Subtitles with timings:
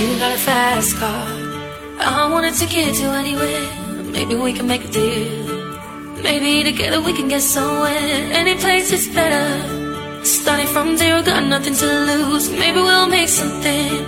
[0.00, 1.26] You got a fast car.
[2.00, 3.66] I wanted to get you anywhere.
[4.12, 5.46] Maybe we can make a deal.
[6.22, 8.32] Maybe together we can get somewhere.
[8.32, 10.24] Any place is better.
[10.24, 12.50] Starting from zero, got nothing to lose.
[12.50, 14.04] Maybe we'll make something.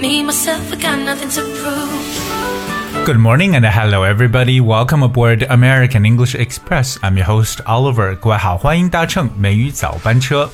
[0.00, 3.06] Me, myself, I got nothing to prove.
[3.06, 4.60] Good morning and hello everybody.
[4.60, 6.98] Welcome aboard American English Express.
[7.02, 8.16] I'm your host Oliver.
[8.16, 10.50] 各位好，欢迎搭乘美语早班车。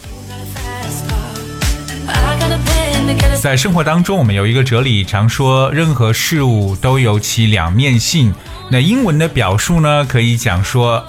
[3.44, 8.34] 在生活当中，我们有一个哲理，常说任何事物都有其两面性。
[8.72, 11.06] 那英文的表述呢，可以讲说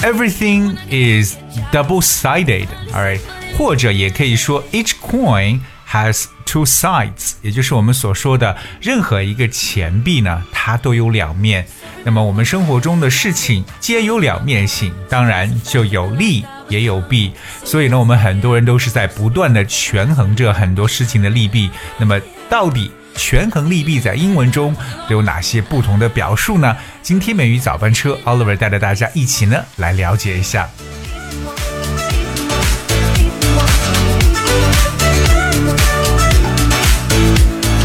[0.00, 1.36] ，everything is
[1.70, 3.20] double-sided, alright，
[3.58, 11.66] 或者也可以说 each coin has two sides，也就是我们所说的任何一个钱币呢，它都有两面。
[12.04, 17.32] 那么我们生活中的事情皆有两面性，当然就有利也有弊。
[17.64, 21.70] 所以呢，我们很多人都是在不断的权衡着很多事情的利弊。
[21.98, 24.74] 那么到底权衡利弊在英文中
[25.08, 26.76] 都有哪些不同的表述呢？
[27.02, 30.68] 今天美语早班车，Oliver 带着大家一起呢来了解一下。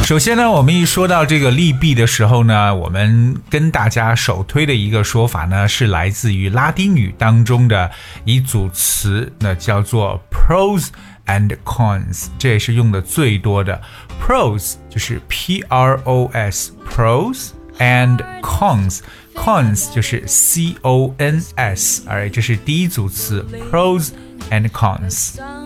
[0.03, 7.89] 首先呢，我们一说到这个利弊的时候呢，我们跟大家首推的一个说法呢，是来自于拉丁语当中的
[8.25, 10.87] 一组词，那叫做 pros
[11.25, 13.81] and cons，这也是用的最多的。
[14.21, 18.99] pros 就是 p r o s pros and cons。
[19.33, 24.09] cons 就是 c o n s，哎这是第一组词 pros
[24.51, 25.62] and cons。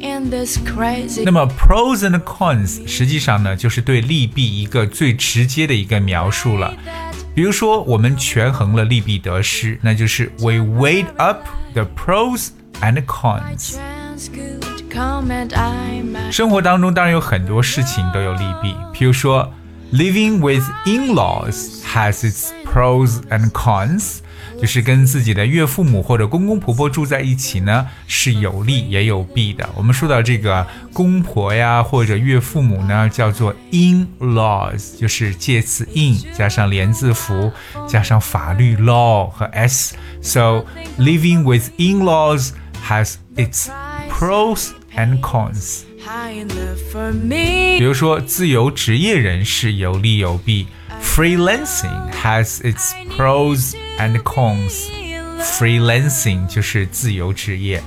[0.00, 6.74] in this crazy 那么 pros and cons 实际上呢，就是对利弊一个最直接的一个描述了。
[7.34, 12.48] 比如说，我们权衡了利弊得失，那就是 we weighed up the pros
[12.80, 13.76] and cons。
[13.76, 19.50] chance could come and I might 生活当中当然有很多事情都有利弊，譬如说，
[19.92, 24.18] living with in-laws has its pros and cons，
[24.59, 29.67] 就是跟自己的岳父母或者公公婆婆住在一起呢，是有利也有弊的。
[29.75, 37.51] 我们说到这个公婆呀或者岳父母呢，叫做 in-laws，就是介词 in 加上连字符
[37.87, 40.63] 加上法律 law 和 s，so
[40.97, 42.51] living with in-laws
[42.87, 43.69] has its
[44.09, 45.86] pros and cons。
[47.77, 50.67] 比如说，自由职业人士有利有弊
[51.01, 54.87] ，freelancing has its pros and cons。
[55.39, 57.83] freelancing 就是自由职业，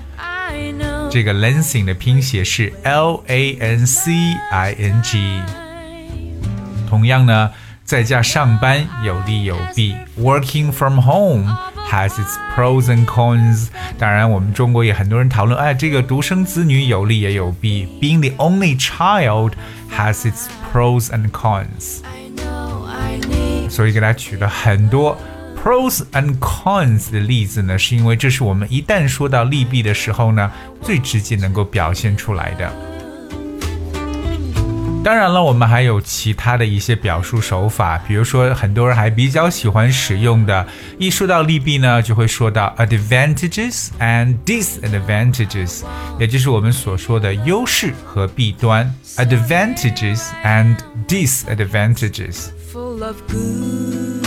[1.10, 4.12] 这个 lancing 的拼写是 L A N C
[4.50, 5.40] I N G。
[6.88, 7.50] 同样呢，
[7.84, 11.56] 在家上班有利有弊，working from home
[11.90, 13.66] has its pros and cons。
[13.98, 19.52] 当然，我们中国也很多人讨论，哎，这个独生子女有利也有弊，being the only child
[19.94, 21.98] has its pros and cons。
[23.68, 25.16] 所以给大家举了很多
[25.62, 32.89] pros and cons 的例子呢，是因为这是我们一旦说到利弊的时候呢，最直接能够表现出来的。
[35.02, 40.66] 当然了，我们还有其他的一些表述手法，比如说很多人还比较喜欢使用的，
[40.98, 45.82] 一说到利弊呢，就会说到 advantages and disadvantages，
[46.18, 50.76] 也就是我们所说的优势和弊端，advantages and
[51.08, 52.50] disadvantages。
[52.70, 54.19] full of good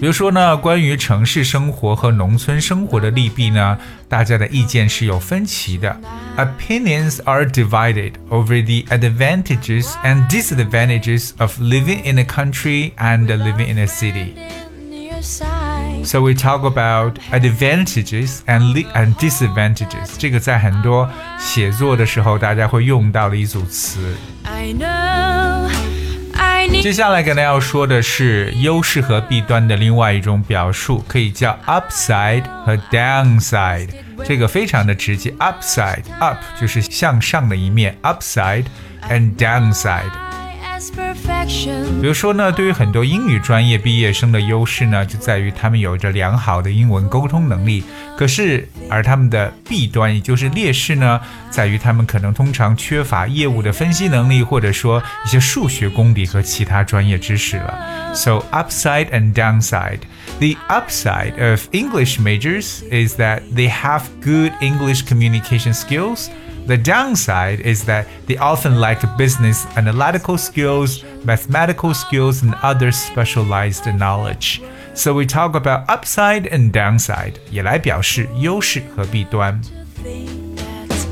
[0.00, 3.76] 比如说呢，关于城市生活和农村生活的利弊呢，
[4.08, 5.94] 大家的意见是有分歧的。
[6.38, 13.78] Opinions are divided over the advantages and disadvantages of living in a country and living in
[13.78, 14.32] a city.
[14.90, 20.16] in your side So we talk about advantages and li- and disadvantages.
[20.18, 21.08] 这个在很多
[21.38, 24.14] 写作的时候大家会用到的一组词。
[24.44, 25.43] I know
[26.81, 33.89] 接下来可能要说的是优势和弊端的另外一种表述可以叫 upside 和 downside
[34.23, 38.65] 这个非常的直接 upside up 就是向上的一面 upside
[39.09, 40.11] and downside
[40.74, 47.84] as perfection 比如说呢，对于很多英语专业毕业生的优势呢，就在于他们有着良好的英文沟通能力。
[48.16, 51.20] 可是，而他们的弊端，也就是劣势呢，
[51.50, 58.14] 在于他们可能通常缺乏业务的分析能力，或者说一些数学功底和其他专业知识了。
[58.14, 60.00] So upside and downside.
[60.38, 66.28] The upside of English majors is that they have good English communication skills.
[66.66, 73.86] The downside is that they often lack business analytical skills, mathematical skills, and other specialized
[73.96, 74.60] knowledge.
[74.94, 79.60] So we talk about upside and downside，也来表示优势和弊端。
[80.04, 81.06] thing that's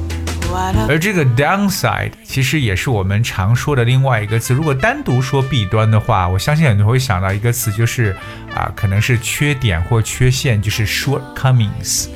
[0.88, 4.54] 而这个 downside 其实也是我们常说的另外一个词。
[4.54, 8.16] 如果单独说弊端的话，我相信很多人会想到一个词，就是
[8.54, 12.06] 啊，可能是缺点或缺陷，就是 shortcomings。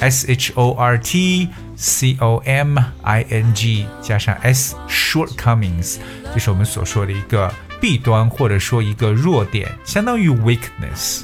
[0.00, 5.96] S h o r t c o m i n g 加上 s，shortcomings
[6.32, 11.22] 就是我们所说的一个弊端，或者说一个弱点，相当于 weakness。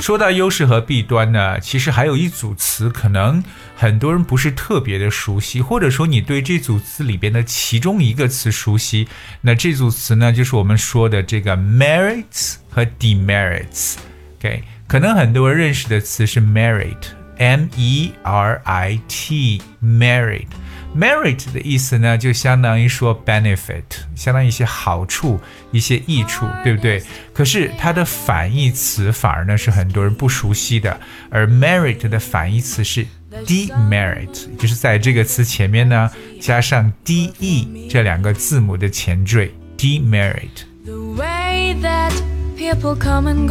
[0.00, 3.44] 说到优势和弊端呢，其实还有一组词，可能
[3.76, 9.06] 很多人不是特别的熟悉，或者说你对这组词里边的其中一个词熟悉，
[9.42, 13.96] 那这组词呢，就是我们说的这个 merits 和 demerits。
[14.39, 23.81] OK，可能很多人认识的词是 merit，M E R I T，merit。Merit 的意思呢，就相当于说 benefit，
[24.15, 25.41] 相当于一些好处、
[25.71, 27.01] 一些益处，对不对？
[27.33, 30.99] 可是它的反义词反而呢是很多人不熟悉的，
[31.31, 33.07] 而 merit 的反义词是
[33.43, 40.67] demerit，就是在这个词前面呢加上 de 这两个字母的前缀 demerit。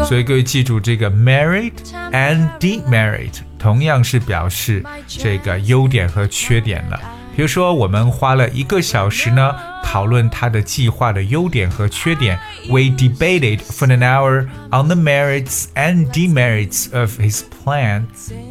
[0.06, 1.72] 所以各位记住这个 merit
[2.12, 7.00] and demerit 同样是表示这个优点和缺点了。
[7.36, 12.40] 比如说，我们花了一个小时呢，讨论他的计划的优点和缺点。
[12.68, 18.06] We debated for an hour on the merits and demerits of his plan.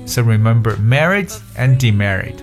[0.07, 2.37] So remember, merit and demerit.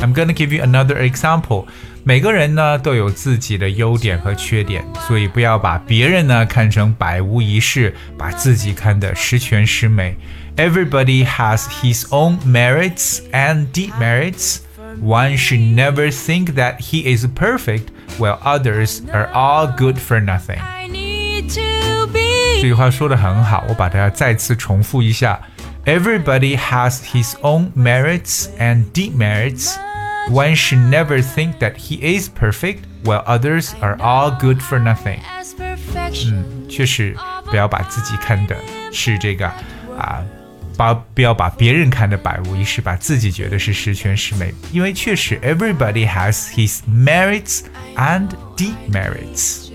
[0.00, 1.66] I'm gonna give you another example.
[2.03, 10.17] 每个人呢都有自己的优点和缺点，所以不要把别人呢看成百无一失，把自己看得十全十美。
[10.55, 14.59] Everybody has his own merits and demerits.
[15.01, 20.59] One should never think that he is perfect, while others are all good for nothing.
[22.55, 25.39] 这句话说的很好，我把它再次重复一下。
[25.85, 29.75] Everybody has his own merits and demerits.
[30.29, 35.19] One should never think that he is perfect, while others are all good for nothing.
[36.25, 38.55] 嗯，确实不要把自己看的
[38.91, 39.47] 是这个
[39.97, 40.23] 啊。
[40.77, 47.63] 把不要把别人看得百无一失，把自己觉得是十全十美，因为确实，everybody has his merits
[47.97, 49.69] and demerits。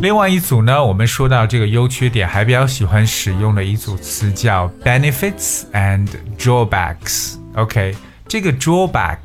[0.00, 6.06] 另外一组呢，我们说到这个优缺点，还比较喜欢使用的一组词叫 benefits and
[6.38, 7.94] drawbacks。OK，
[8.28, 9.18] 这个 drawback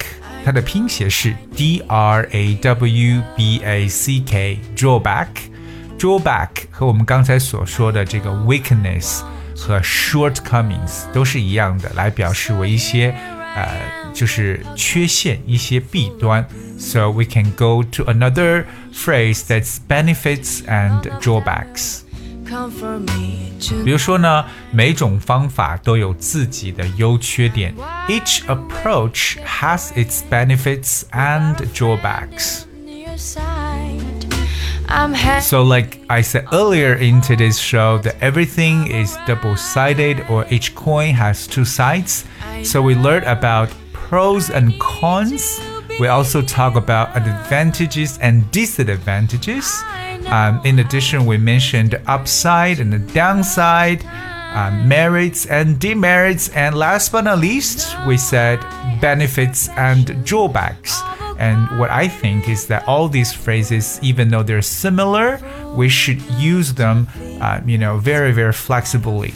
[0.46, 9.20] 它的拼写是 d r a w b a c k，drawback。drawback 和我们刚才所说的这个 weakness
[9.54, 13.14] 和 shortcomings 都是一样的，来表示为一些
[13.56, 16.48] 呃就是缺陷、一些弊端。
[16.78, 22.02] So we can go to another phrase that's benefits and drawbacks.
[23.86, 27.76] 比如说呢，每种方法都有自己的优缺点。
[28.08, 32.64] Each approach has its benefits and drawbacks.
[35.41, 40.75] So, like I said earlier in today's show, that everything is double sided or each
[40.77, 42.25] coin has two sides.
[42.63, 45.61] So, we learned about pros and cons.
[45.99, 49.83] We also talk about advantages and disadvantages.
[50.27, 54.05] Um, in addition, we mentioned the upside and the downside,
[54.55, 58.61] um, merits and demerits, and last but not least, we said
[59.01, 61.03] benefits and drawbacks.
[61.38, 65.40] And what I think is that all these phrases, even though they're similar,
[65.76, 67.08] we should use them,
[67.40, 69.34] uh, you know, very, very flexibly.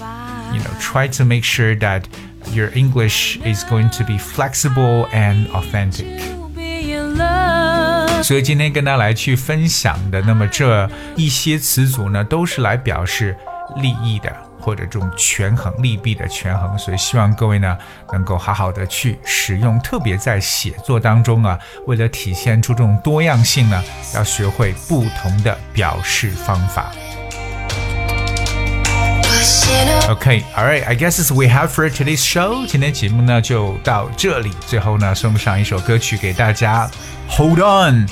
[0.51, 2.07] You know, try to make sure that
[2.51, 6.21] your English is going to be flexible and authentic.
[8.21, 13.35] 所以今天跟大家来去分享的，那么这一些词组呢，都是来表示
[13.77, 14.29] 利益的。
[14.60, 17.76] 或者这种权衡利弊的权衡，所以希望各位呢
[18.12, 23.82] 能够好好的去使用，特别在写作当中啊，为了体现出这种多样性呢，
[24.14, 26.92] 要学会不同的表示方法。
[30.08, 30.84] Okay, all right.
[30.84, 32.66] I guess as we have for today's show.
[32.66, 34.50] 今天节目呢就到这里。
[34.66, 36.90] 最后呢，送上一首歌曲给大家。
[37.28, 38.06] Hold on，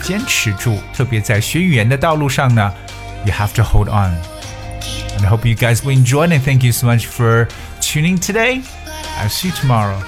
[0.00, 0.78] 坚持住。
[0.94, 2.72] 特别在学语言的道路上呢
[3.24, 4.16] ，you have to hold on。
[5.22, 6.32] And I hope you guys will enjoy it.
[6.32, 7.46] And thank you so much for
[7.80, 8.60] tuning today.
[9.18, 10.02] I'll see you tomorrow.